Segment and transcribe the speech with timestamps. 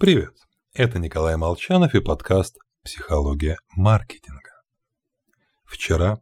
[0.00, 0.34] Привет,
[0.72, 4.50] это Николай Молчанов и подкаст «Психология маркетинга».
[5.64, 6.20] Вчера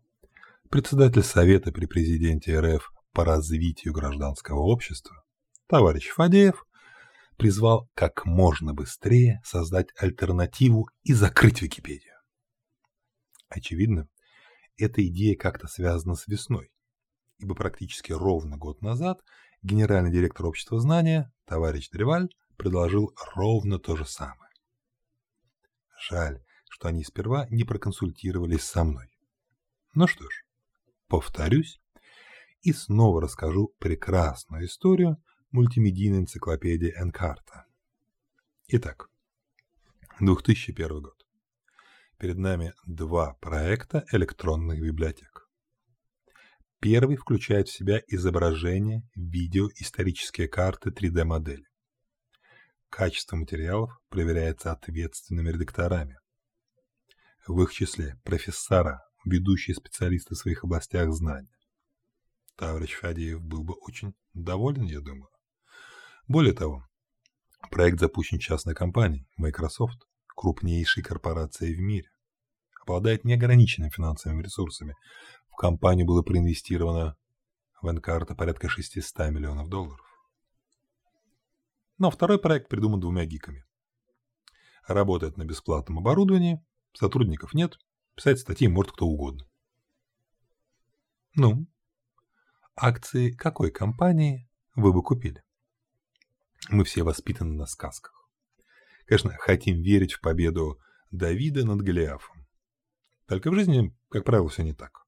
[0.69, 5.25] председатель Совета при президенте РФ по развитию гражданского общества,
[5.69, 6.67] товарищ Фадеев,
[7.39, 12.17] призвал как можно быстрее создать альтернативу и закрыть Википедию.
[13.49, 14.07] Очевидно,
[14.77, 16.71] эта идея как-то связана с весной,
[17.39, 19.23] ибо практически ровно год назад
[19.63, 22.29] генеральный директор общества знания, товарищ Древаль,
[22.63, 24.53] предложил ровно то же самое.
[26.09, 29.11] Жаль, что они сперва не проконсультировались со мной.
[29.95, 30.45] Ну что ж,
[31.09, 31.81] повторюсь
[32.61, 35.17] и снова расскажу прекрасную историю
[35.51, 37.67] мультимедийной энциклопедии Энкарта.
[38.69, 39.11] Итак,
[40.21, 41.17] 2001 год.
[42.17, 45.49] Перед нами два проекта электронных библиотек.
[46.79, 51.72] Первый включает в себя изображение, видео, исторические карты 3D-модели.
[52.93, 56.19] Качество материалов проверяется ответственными редакторами.
[57.47, 61.57] В их числе профессора, ведущие специалисты в своих областях знания.
[62.55, 65.31] Товарищ Фадеев был бы очень доволен, я думаю.
[66.29, 66.87] Более того,
[67.71, 70.03] проект запущен частной компанией Microsoft,
[70.37, 72.11] крупнейшей корпорацией в мире.
[72.83, 74.97] Обладает неограниченными финансовыми ресурсами.
[75.49, 77.17] В компанию было проинвестировано
[77.81, 80.12] в Энкарта порядка 600 миллионов долларов.
[81.99, 83.65] Но второй проект придуман двумя гиками.
[84.87, 87.79] Работает на бесплатном оборудовании, сотрудников нет,
[88.15, 89.47] писать статьи может кто угодно.
[91.35, 91.67] Ну,
[92.75, 95.43] акции какой компании вы бы купили?
[96.69, 98.29] Мы все воспитаны на сказках.
[99.07, 100.79] Конечно, хотим верить в победу
[101.11, 102.47] Давида над Голиафом.
[103.27, 105.07] Только в жизни, как правило, все не так.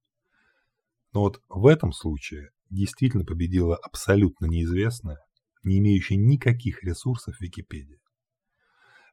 [1.12, 5.24] Но вот в этом случае действительно победила абсолютно неизвестная,
[5.64, 8.00] не имеющей никаких ресурсов Википедии.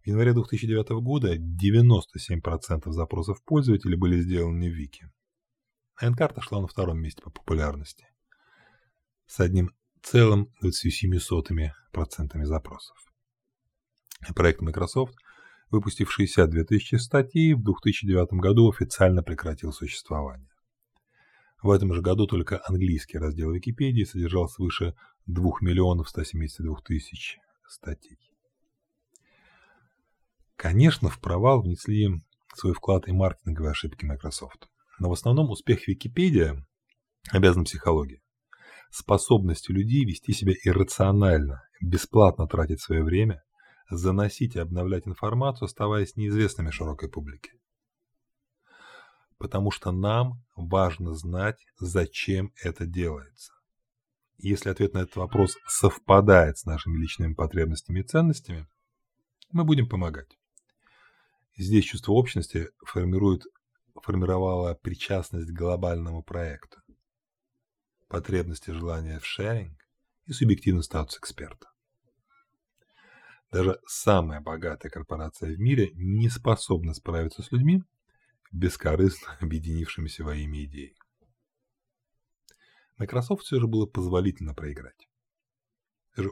[0.04, 5.10] В январе 2009 года 97% запросов пользователей были сделаны в Вики.
[6.02, 8.08] Энкарта шла на втором месте по популярности
[9.28, 9.72] с одним
[10.02, 11.72] целым 27%
[12.44, 12.98] запросов.
[14.36, 15.16] Проект Microsoft,
[15.70, 20.50] выпустив 62 тысячи статей, в 2009 году официально прекратил существование.
[21.62, 24.96] В этом же году только английский раздел Википедии содержал свыше
[25.28, 27.38] 2 миллионов 172 тысяч
[27.68, 28.18] статей.
[30.56, 32.22] Конечно, в провал внесли
[32.54, 34.68] свой вклад и маркетинговые ошибки Microsoft.
[35.00, 36.64] Но в основном успех Википедия
[37.32, 38.22] обязан психологии.
[38.92, 43.42] Способностью людей вести себя иррационально, бесплатно тратить свое время,
[43.90, 47.54] заносить и обновлять информацию, оставаясь неизвестными широкой публике.
[49.38, 53.54] Потому что нам важно знать, зачем это делается.
[54.44, 58.68] Если ответ на этот вопрос совпадает с нашими личными потребностями и ценностями,
[59.52, 60.36] мы будем помогать.
[61.56, 63.44] Здесь чувство общности формирует,
[64.02, 66.80] формировало причастность к глобальному проекту,
[68.08, 69.78] потребности желания в шеринг
[70.26, 71.68] и субъективный статус эксперта.
[73.52, 77.84] Даже самая богатая корпорация в мире не способна справиться с людьми,
[78.52, 80.96] бескорыстно объединившимися во имя идеи.
[83.02, 85.10] Microsoft все же было позволительно проиграть.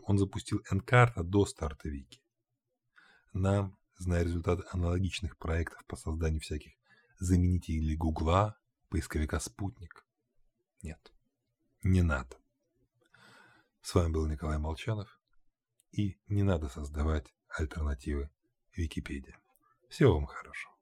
[0.03, 2.21] Он запустил Encarta до старта Вики.
[3.33, 6.73] Нам, зная результаты аналогичных проектов по созданию всяких
[7.17, 8.55] заменителей Гугла,
[8.89, 10.05] поисковика «Спутник»,
[10.83, 11.11] нет,
[11.81, 12.37] не надо.
[13.81, 15.19] С вами был Николай Молчанов.
[15.91, 18.29] И не надо создавать альтернативы
[18.73, 19.35] Википедии.
[19.89, 20.78] Всего вам хорошего.